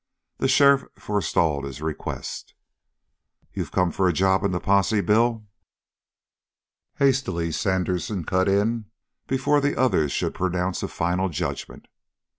The 0.39 0.47
sheriff 0.47 0.85
forestalled 0.97 1.63
his 1.63 1.79
request. 1.79 2.55
"You've 3.53 3.69
come 3.71 3.91
for 3.91 4.07
a 4.07 4.13
job 4.13 4.43
in 4.43 4.49
the 4.51 4.59
posse, 4.59 4.99
Bill?" 4.99 5.45
Hastily 6.95 7.51
Sandersen 7.51 8.23
cut 8.25 8.49
in 8.49 8.85
before 9.27 9.61
the 9.61 9.79
other 9.79 10.09
should 10.09 10.33
pronounce 10.33 10.81
a 10.81 10.87
final 10.87 11.29
judgment. 11.29 11.87